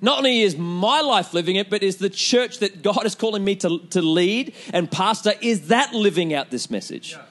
[0.01, 3.45] Not only is my life living it, but is the church that God is calling
[3.45, 7.13] me to, to lead and pastor, is that living out this message?
[7.13, 7.25] Yeah.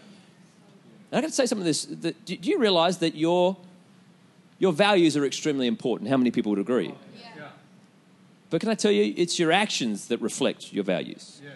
[1.11, 1.85] And I got to say something this.
[1.85, 3.57] That, do you realize that your,
[4.59, 6.11] your values are extremely important?
[6.11, 6.93] How many people would agree?
[8.47, 8.51] Yeah.
[8.51, 11.41] But can I tell you, it's your actions that reflect your values.
[11.43, 11.51] Yeah.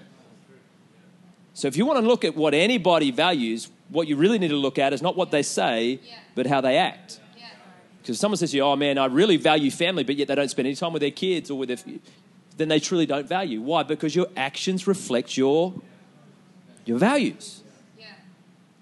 [1.53, 4.55] So if you want to look at what anybody values, what you really need to
[4.55, 5.99] look at is not what they say,
[6.35, 7.19] but how they act.
[8.01, 10.49] Because someone says to you, oh man, I really value family, but yet they don't
[10.49, 11.77] spend any time with their kids or with their,
[12.57, 13.61] then they truly don't value.
[13.61, 13.83] Why?
[13.83, 15.73] Because your actions reflect your,
[16.85, 17.60] your values.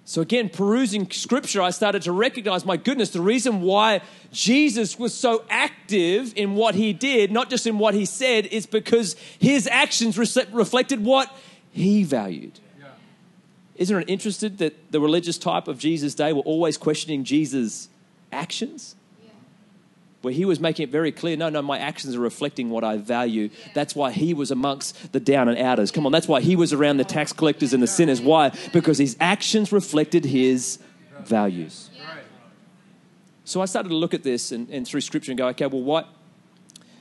[0.10, 5.14] So again, perusing scripture, I started to recognize, my goodness, the reason why Jesus was
[5.14, 9.68] so active in what he did, not just in what he said, is because his
[9.68, 11.32] actions reflected what
[11.72, 12.60] he valued.
[13.76, 17.88] Isn't it interesting that the religious type of Jesus' day were always questioning Jesus'
[18.32, 18.96] actions?
[20.22, 22.98] Where he was making it very clear no, no, my actions are reflecting what I
[22.98, 23.50] value.
[23.74, 25.92] That's why he was amongst the down and outers.
[25.92, 28.22] Come on, that's why he was around the tax collectors and the sinners.
[28.22, 28.52] Why?
[28.74, 30.80] Because his actions reflected his
[31.22, 31.90] values.
[33.46, 35.82] So I started to look at this and, and through scripture and go, okay, well,
[35.82, 36.08] what,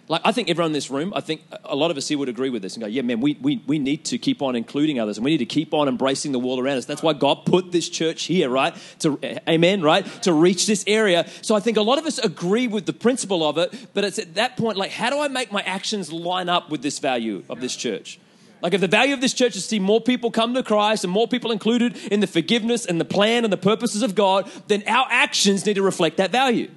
[0.09, 2.31] like, I think everyone in this room, I think a lot of us here would
[2.31, 4.99] agree with this and go, yeah, man, we, we, we need to keep on including
[4.99, 6.87] others and we need to keep on embracing the world around us.
[6.87, 8.75] That's why God put this church here, right?
[9.01, 10.07] To, eh, amen, right?
[10.23, 11.29] To reach this area.
[11.43, 14.19] So I think a lot of us agree with the principle of it, but it's
[14.19, 17.45] at that point, like, how do I make my actions line up with this value
[17.51, 18.19] of this church?
[18.63, 21.05] Like, if the value of this church is to see more people come to Christ
[21.05, 24.51] and more people included in the forgiveness and the plan and the purposes of God,
[24.69, 26.71] then our actions need to reflect that value.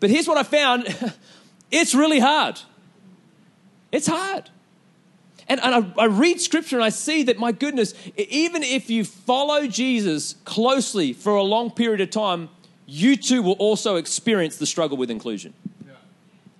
[0.00, 0.84] But here's what I found
[1.74, 2.60] It's really hard.
[3.90, 4.48] It's hard.
[5.48, 9.04] And, and I, I, read scripture and I see that, my goodness, even if you
[9.04, 12.48] follow Jesus closely for a long period of time,
[12.86, 15.52] you too will also experience the struggle with inclusion.
[15.84, 15.94] Yeah.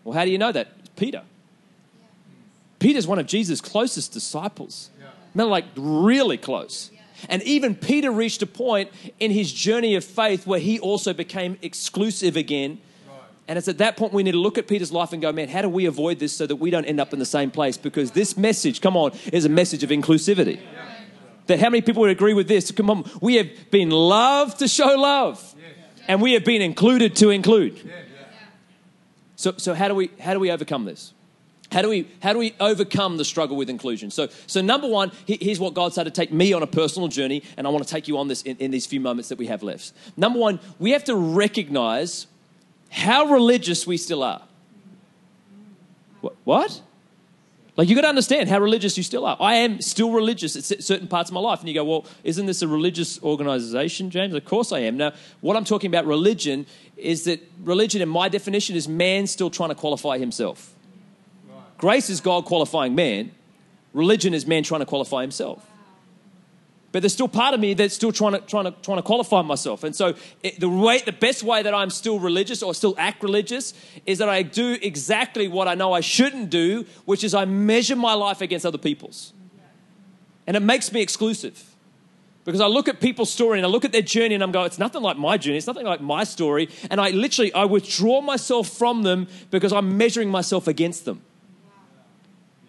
[0.03, 0.97] Well, how do you know that?
[0.97, 1.23] Peter.
[1.23, 2.07] Yeah.
[2.81, 4.91] Peter's one of Jesus' closest disciples.
[5.01, 5.07] Yeah.
[5.33, 6.91] Man, like really close.
[7.29, 11.57] And even Peter reached a point in his journey of faith where he also became
[11.63, 12.81] exclusive again
[13.47, 15.49] and it's at that point we need to look at Peter's life and go, man,
[15.49, 17.77] how do we avoid this so that we don't end up in the same place?
[17.77, 20.61] Because this message, come on, is a message of inclusivity.
[21.47, 22.71] That how many people would agree with this?
[22.71, 25.55] Come on, we have been loved to show love,
[26.09, 27.93] and we have been included to include.
[29.37, 31.13] So, so how do we how do we overcome this?
[31.71, 34.11] How do we how do we overcome the struggle with inclusion?
[34.11, 37.43] So, so number one, here's what God started to take me on a personal journey,
[37.59, 39.49] and I want to take you on this in, in these few moments that we
[39.49, 39.93] have left.
[40.17, 42.27] Number one, we have to recognize
[42.95, 44.41] how religious we still are.
[46.45, 46.81] What?
[47.77, 49.37] Like, you got to understand how religious you still are.
[49.41, 51.59] I am still religious at certain parts of my life.
[51.59, 54.33] And you go, well, isn't this a religious organization, James?
[54.33, 54.97] Of course I am.
[54.97, 59.51] Now, what I'm talking about religion is that religion, in my definition, is man still
[59.51, 60.73] trying to qualify himself.
[61.79, 63.33] Grace is God qualifying man,
[63.93, 65.69] religion is man trying to qualify himself
[66.95, 69.43] but there's still part of me that's still trying to, trying to, trying to qualify
[69.43, 69.83] myself.
[69.83, 73.21] And so it, the, way, the best way that I'm still religious or still act
[73.21, 73.75] religious
[74.07, 77.97] is that I do exactly what I know I shouldn't do, which is I measure
[77.97, 79.33] my life against other people's.
[80.47, 81.75] And it makes me exclusive.
[82.45, 84.67] Because I look at people's story and I look at their journey and I'm going,
[84.67, 86.69] it's nothing like my journey, it's nothing like my story.
[86.93, 91.23] And I literally, I withdraw myself from them because I'm measuring myself against them.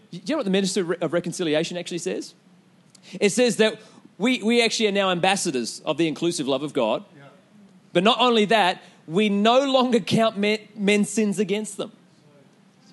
[0.10, 2.34] Do you know what the Ministry of Reconciliation actually says?
[3.22, 3.80] It says that
[4.18, 7.04] we, we actually are now ambassadors of the inclusive love of God.
[7.16, 7.24] Yeah.
[7.94, 11.92] But not only that, we no longer count men, men's sins against them.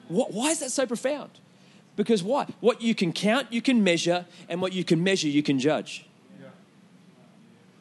[0.08, 1.30] What, why is that so profound?
[1.96, 2.46] Because why?
[2.60, 6.06] What you can count, you can measure, and what you can measure, you can judge.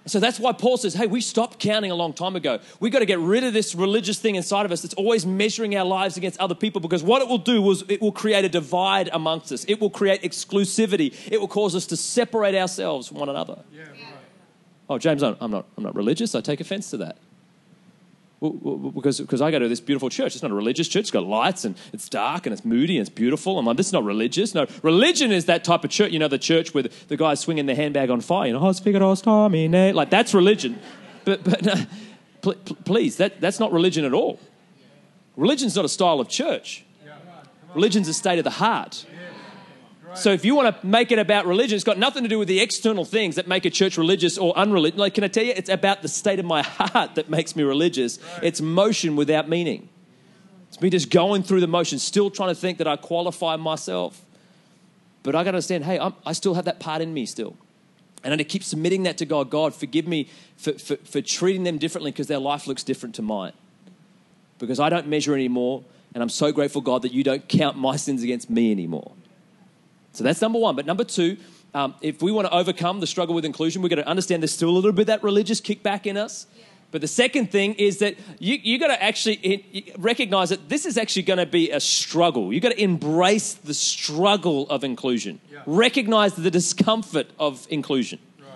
[0.08, 2.60] So that's why Paul says, hey, we stopped counting a long time ago.
[2.80, 5.76] We've got to get rid of this religious thing inside of us that's always measuring
[5.76, 8.50] our lives against other people because what it will do is it will create a
[8.50, 9.64] divide amongst us.
[9.66, 11.14] It will create exclusivity.
[11.32, 13.64] It will cause us to separate ourselves from one another.
[13.72, 13.98] Yeah, right.
[14.90, 16.34] Oh, James, I'm not, I'm not religious.
[16.34, 17.18] I take offense to that
[18.41, 20.34] because, because I go to this beautiful church.
[20.34, 21.01] It's not a religious church.
[21.01, 23.60] It's got lights and it's dark and it's moody and it's beautiful.
[23.60, 24.56] I'm like, this is not religious.
[24.56, 26.12] No, religion is that type of church.
[26.12, 28.47] You know, the church where the, guy's swinging the handbag on fire.
[28.47, 29.93] You know, oh, figuros domine.
[29.93, 30.80] Like, that's religion.
[31.23, 31.75] But, but uh,
[32.41, 34.39] pl- pl- please, that, that's not religion at all.
[35.36, 36.84] Religion's not a style of church.
[37.75, 39.06] Religion's a state of the heart.
[40.15, 42.47] So if you want to make it about religion, it's got nothing to do with
[42.47, 45.00] the external things that make a church religious or unreligious.
[45.00, 47.63] Like, can I tell you, it's about the state of my heart that makes me
[47.63, 48.19] religious.
[48.19, 48.45] Right.
[48.45, 49.89] It's motion without meaning.
[50.69, 54.21] It's me just going through the motion, still trying to think that I qualify myself.
[55.24, 57.56] But I got to understand, hey, I'm, i still have that part in me still.
[58.24, 59.50] And I need to keep submitting that to God.
[59.50, 63.21] God, forgive me for, for, for treating them differently because their life looks different to
[63.21, 63.54] mine.
[64.60, 67.95] Because I don't measure anymore And I'm so grateful, God, that you don't count my
[67.95, 69.13] sins against me anymore.
[70.13, 70.76] So that's number one.
[70.76, 71.38] But number two,
[71.74, 74.52] um, if we want to overcome the struggle with inclusion, we've got to understand there's
[74.52, 76.47] still a little bit that religious kickback in us.
[76.91, 80.97] But the second thing is that you, you got to actually recognize that this is
[80.97, 82.52] actually going to be a struggle.
[82.52, 85.62] You've got to embrace the struggle of inclusion, yeah.
[85.65, 88.19] recognize the discomfort of inclusion.
[88.39, 88.47] Right.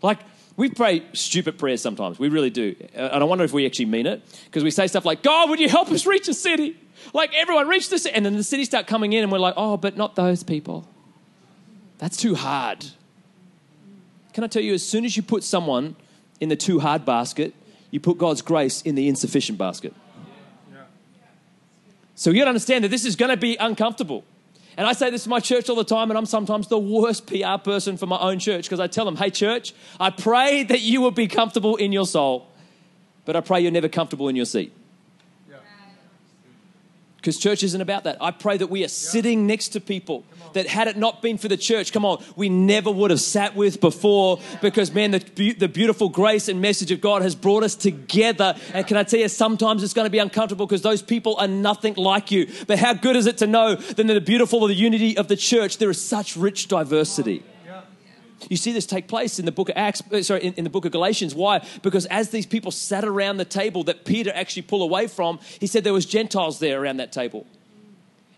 [0.00, 0.18] Like,
[0.60, 2.18] we pray stupid prayers sometimes.
[2.18, 2.76] We really do.
[2.94, 4.22] Uh, and I wonder if we actually mean it.
[4.44, 6.76] Because we say stuff like, God, would you help us reach a city?
[7.14, 8.14] Like, everyone, reach the city.
[8.14, 10.86] And then the city start coming in, and we're like, oh, but not those people.
[11.96, 12.84] That's too hard.
[14.34, 15.96] Can I tell you, as soon as you put someone
[16.40, 17.54] in the too hard basket,
[17.90, 19.94] you put God's grace in the insufficient basket.
[22.16, 24.24] So you got to understand that this is going to be uncomfortable.
[24.76, 27.26] And I say this to my church all the time, and I'm sometimes the worst
[27.26, 30.80] PR person for my own church because I tell them, hey, church, I pray that
[30.80, 32.48] you will be comfortable in your soul,
[33.24, 34.72] but I pray you're never comfortable in your seat
[37.20, 38.16] because church isn't about that.
[38.18, 41.48] I pray that we are sitting next to people that had it not been for
[41.48, 45.68] the church, come on, we never would have sat with before because, man, the, the
[45.68, 48.56] beautiful grace and message of God has brought us together.
[48.72, 51.46] And can I tell you, sometimes it's going to be uncomfortable because those people are
[51.48, 52.48] nothing like you.
[52.66, 55.28] But how good is it to know that in the beautiful of the unity of
[55.28, 57.42] the church, there is such rich diversity?
[58.48, 60.70] You see this take place in the book of Acts, uh, sorry, in, in, the
[60.70, 61.34] book of Galatians.
[61.34, 61.64] Why?
[61.82, 65.66] Because as these people sat around the table that Peter actually pulled away from, he
[65.66, 67.46] said there was Gentiles there around that table.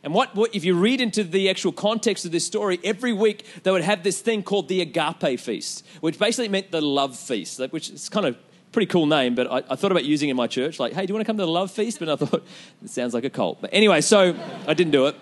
[0.03, 3.47] And what, what if you read into the actual context of this story, every week
[3.63, 7.61] they would have this thing called the agape feast, which basically meant the love feast,
[7.71, 8.37] which is kind of
[8.73, 10.81] pretty cool name, but I, I, thought about using it in my church.
[10.81, 11.99] Like, hey, do you want to come to the love feast?
[11.99, 12.45] But I thought
[12.83, 13.61] it sounds like a cult.
[13.61, 14.35] But anyway, so
[14.67, 15.17] I didn't do it.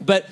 [0.00, 0.28] But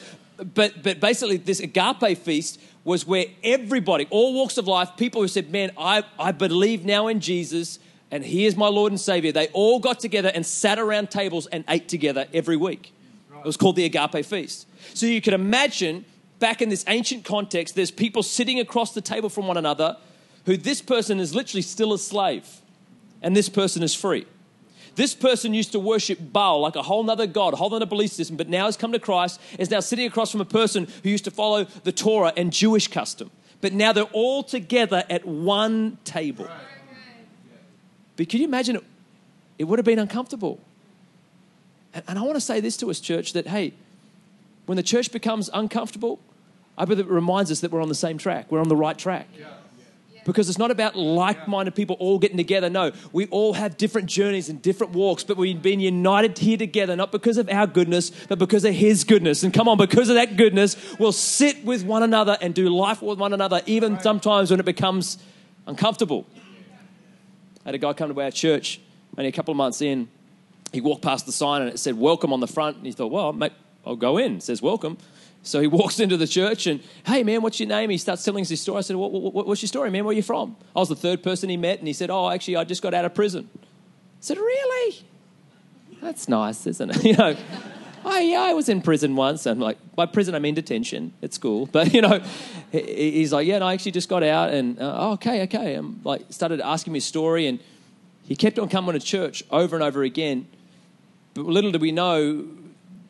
[0.54, 5.28] but but basically, this agape feast was where everybody, all walks of life, people who
[5.28, 7.78] said, Man, I, I believe now in Jesus
[8.10, 11.46] and he is my Lord and Savior, they all got together and sat around tables
[11.46, 12.92] and ate together every week.
[13.38, 14.66] It was called the Agape Feast.
[14.94, 16.04] So you can imagine
[16.38, 19.96] back in this ancient context, there's people sitting across the table from one another
[20.46, 22.46] who this person is literally still a slave
[23.22, 24.26] and this person is free.
[24.98, 28.10] This person used to worship Baal like a whole nother God, a whole other belief
[28.10, 31.08] system, but now has come to Christ, is now sitting across from a person who
[31.08, 33.30] used to follow the Torah and Jewish custom.
[33.60, 36.48] But now they're all together at one table.
[38.16, 38.84] But can you imagine it?
[39.56, 40.58] It would have been uncomfortable.
[41.94, 43.74] And, and I want to say this to us, church, that hey,
[44.66, 46.18] when the church becomes uncomfortable,
[46.76, 48.50] I believe it reminds us that we're on the same track.
[48.50, 49.28] We're on the right track.
[49.38, 49.57] Yeah
[50.28, 52.68] because it's not about like minded people all getting together.
[52.68, 56.94] No, we all have different journeys and different walks, but we've been united here together,
[56.94, 59.42] not because of our goodness, but because of His goodness.
[59.42, 63.00] And come on, because of that goodness, we'll sit with one another and do life
[63.00, 65.16] with one another, even sometimes when it becomes
[65.66, 66.26] uncomfortable.
[67.64, 68.82] I had a guy come to our church
[69.16, 70.10] only a couple of months in.
[70.74, 72.76] He walked past the sign and it said welcome on the front.
[72.76, 73.52] And he thought, well, mate,
[73.86, 74.36] I'll go in.
[74.36, 74.98] It says welcome.
[75.42, 77.90] So he walks into the church and, hey, man, what's your name?
[77.90, 78.78] He starts telling us his story.
[78.78, 80.04] I said, what, what, what's your story, man?
[80.04, 80.56] Where are you from?
[80.74, 82.92] I was the third person he met, and he said, oh, actually, I just got
[82.92, 83.48] out of prison.
[83.54, 83.58] I
[84.20, 85.06] said, really?
[86.02, 87.04] That's nice, isn't it?
[87.04, 87.36] You know,
[88.04, 89.46] oh, yeah, I was in prison once.
[89.46, 91.66] And like, by prison, I mean detention at school.
[91.72, 92.20] But, you know,
[92.70, 94.50] he's like, yeah, no, I actually just got out.
[94.50, 95.74] And, uh, oh, okay, okay.
[95.74, 97.46] And like, started asking his story.
[97.46, 97.60] And
[98.24, 100.46] he kept on coming to church over and over again.
[101.34, 102.46] But little did we know,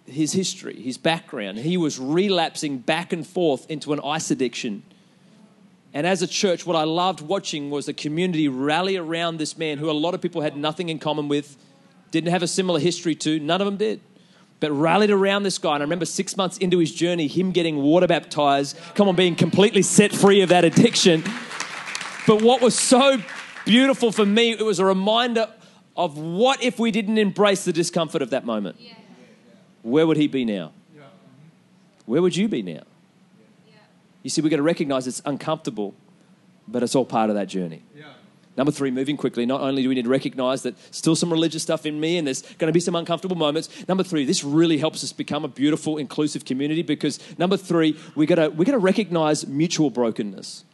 [0.09, 1.59] his history, his background.
[1.59, 4.83] He was relapsing back and forth into an ice addiction.
[5.95, 9.79] And as a church, what I loved watching was the community rally around this man
[9.79, 11.57] who a lot of people had nothing in common with,
[12.11, 14.01] didn't have a similar history to, none of them did.
[14.61, 15.75] But rallied around this guy.
[15.75, 19.37] And I remember six months into his journey, him getting water baptized, come on, being
[19.37, 21.23] completely set free of that addiction.
[22.27, 23.19] But what was so
[23.65, 25.49] beautiful for me, it was a reminder
[25.97, 28.77] of what if we didn't embrace the discomfort of that moment.
[28.79, 28.95] Yeah
[29.91, 30.73] where would he be now?
[32.07, 32.83] Where would you be now?
[34.23, 35.95] You see, we've got to recognize it's uncomfortable,
[36.67, 37.83] but it's all part of that journey.
[38.59, 41.63] Number three, moving quickly, not only do we need to recognize that still some religious
[41.63, 43.69] stuff in me and there's going to be some uncomfortable moments.
[43.87, 48.27] Number three, this really helps us become a beautiful, inclusive community because number three, we
[48.27, 50.65] got to we got to recognize mutual brokenness.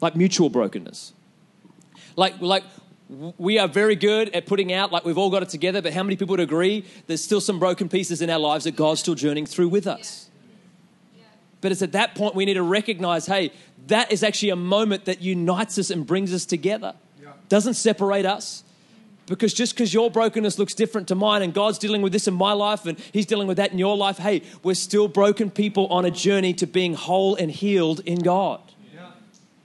[0.00, 1.12] Like mutual brokenness.
[2.16, 2.64] Like, like
[3.38, 6.02] we are very good at putting out like we've all got it together, but how
[6.02, 9.16] many people would agree there's still some broken pieces in our lives that God's still
[9.16, 10.30] journeying through with us?
[11.60, 13.52] But it's at that point we need to recognize hey,
[13.88, 16.94] that is actually a moment that unites us and brings us together.
[17.48, 18.62] Doesn't separate us.
[19.26, 22.34] Because just because your brokenness looks different to mine and God's dealing with this in
[22.34, 25.86] my life and He's dealing with that in your life, hey, we're still broken people
[25.88, 28.60] on a journey to being whole and healed in God.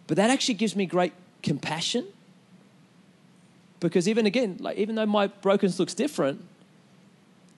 [0.08, 2.06] But that actually gives me great compassion
[3.80, 6.44] because even again, like even though my brokenness looks different,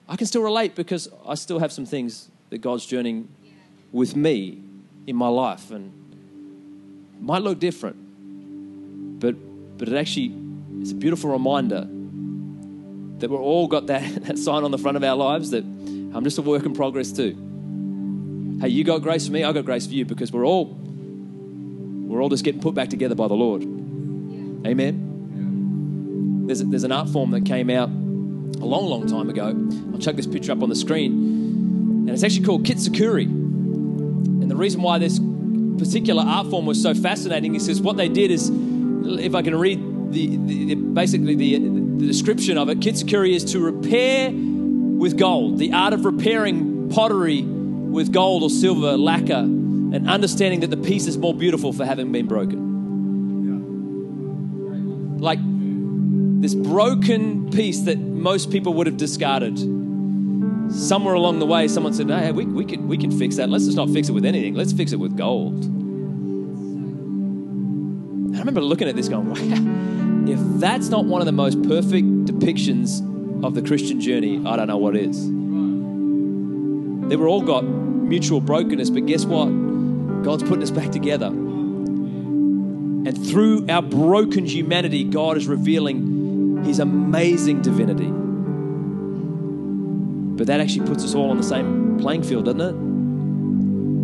[0.08, 3.28] I can still relate because I still have some things that God's journeying
[3.92, 4.62] with me
[5.06, 5.92] in my life and
[7.20, 9.20] might look different.
[9.20, 9.34] But
[9.78, 10.34] but it actually
[10.82, 11.86] is a beautiful reminder
[13.18, 16.24] that we're all got that, that sign on the front of our lives that I'm
[16.24, 18.58] just a work in progress too.
[18.60, 20.76] Hey, you got grace for me, I got grace for you because we're all
[22.08, 23.62] we're all just getting put back together by the Lord.
[23.62, 25.07] Amen.
[26.48, 29.48] There's, there's an art form that came out a long, long time ago.
[29.92, 31.12] I'll chuck this picture up on the screen.
[31.12, 33.26] And it's actually called Kintsukuroi.
[33.26, 35.20] And the reason why this
[35.76, 39.56] particular art form was so fascinating is because what they did is, if I can
[39.56, 39.78] read
[40.10, 45.58] the, the, the basically the, the description of it, Kintsukuroi is to repair with gold,
[45.58, 51.06] the art of repairing pottery with gold or silver lacquer, and understanding that the piece
[51.06, 52.66] is more beautiful for having been broken.
[55.18, 55.40] Like
[56.40, 59.58] this broken piece that most people would have discarded.
[60.72, 63.48] Somewhere along the way, someone said, "Hey, we, we can we can fix that.
[63.48, 64.54] Let's just not fix it with anything.
[64.54, 65.64] Let's fix it with gold."
[68.28, 70.30] And I remember looking at this, going, "Wow!
[70.30, 73.02] If that's not one of the most perfect depictions
[73.42, 75.26] of the Christian journey, I don't know what is."
[77.08, 79.46] They were all got mutual brokenness, but guess what?
[80.22, 81.28] God's putting us back together.
[83.08, 86.17] And through our broken humanity, God is revealing
[86.64, 88.10] His amazing divinity.
[90.36, 92.74] But that actually puts us all on the same playing field, doesn't it?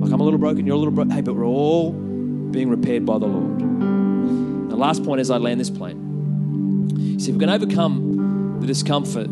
[0.04, 1.10] Like I'm a little broken, you're a little broken.
[1.10, 4.70] Hey, but we're all being repaired by the Lord.
[4.70, 7.18] The last point is I land this plane.
[7.20, 9.28] See, if we're going to overcome the discomfort,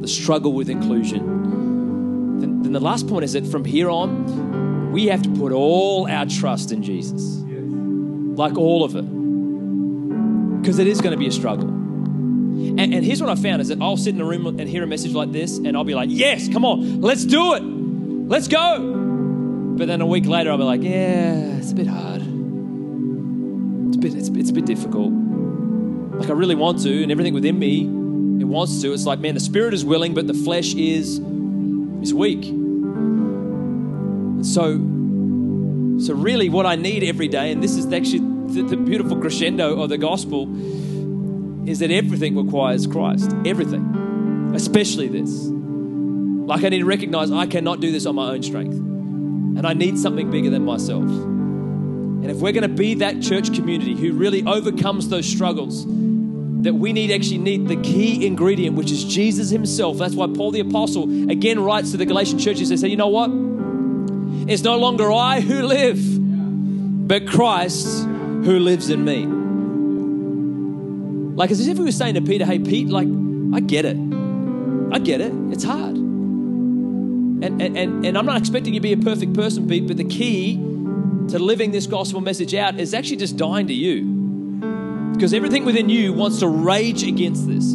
[0.00, 5.06] the struggle with inclusion, then, then the last point is that from here on, we
[5.06, 7.42] have to put all our trust in Jesus.
[8.38, 9.02] Like all of it.
[10.62, 11.75] Because it is going to be a struggle.
[12.56, 14.82] And, and here's what I found is that I'll sit in a room and hear
[14.82, 17.62] a message like this, and I'll be like, yes, come on, let's do it.
[17.62, 19.74] Let's go.
[19.76, 22.22] But then a week later, I'll be like, yeah, it's a bit hard.
[22.22, 25.12] It's a bit, it's, it's a bit difficult.
[25.12, 27.82] Like I really want to, and everything within me,
[28.40, 28.92] it wants to.
[28.92, 31.18] It's like, man, the spirit is willing, but the flesh is
[32.02, 32.44] is weak.
[34.36, 34.78] And so,
[35.98, 38.20] so really, what I need every day, and this is actually
[38.54, 40.46] the, the beautiful crescendo of the gospel,
[41.66, 43.34] is that everything requires Christ.
[43.44, 45.30] Everything, especially this.
[45.46, 49.72] Like I need to recognize I cannot do this on my own strength, and I
[49.72, 51.02] need something bigger than myself.
[51.02, 55.84] And if we're going to be that church community who really overcomes those struggles,
[56.62, 59.98] that we need actually need the key ingredient, which is Jesus Himself.
[59.98, 62.68] That's why Paul the Apostle again writes to the Galatian churches.
[62.68, 63.30] They say, you know what?
[64.50, 65.98] It's no longer I who live,
[67.08, 69.35] but Christ who lives in me.
[71.36, 73.06] Like as if we were saying to Peter, hey, Pete, like,
[73.54, 73.98] I get it.
[74.90, 75.32] I get it.
[75.52, 75.94] It's hard.
[75.94, 80.04] And, and, and, I'm not expecting you to be a perfect person, Pete, but the
[80.04, 85.12] key to living this gospel message out is actually just dying to you.
[85.12, 87.74] Because everything within you wants to rage against this.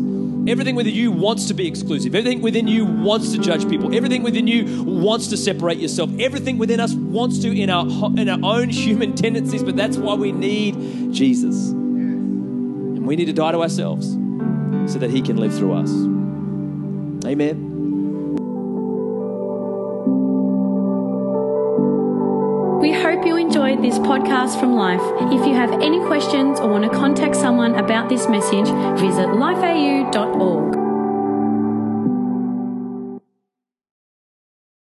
[0.49, 2.15] Everything within you wants to be exclusive.
[2.15, 3.95] Everything within you wants to judge people.
[3.95, 6.09] Everything within you wants to separate yourself.
[6.19, 7.85] Everything within us wants to in our,
[8.19, 11.75] in our own human tendencies, but that's why we need Jesus.
[13.11, 14.07] We need to die to ourselves
[14.89, 15.91] so that He can live through us.
[17.25, 18.37] Amen.
[22.79, 25.01] We hope you enjoyed this podcast from Life.
[25.23, 30.80] If you have any questions or want to contact someone about this message, visit lifeau.org.